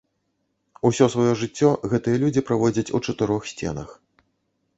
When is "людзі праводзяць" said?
2.25-2.89